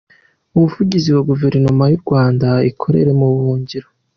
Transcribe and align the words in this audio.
Umuvugizi 0.55 1.09
wa 1.15 1.21
Guverinoma 1.29 1.83
y’u 1.91 2.01
Rwanda 2.03 2.47
ikorera 2.69 3.11
mu 3.19 3.27
buhungiro. 3.33 3.87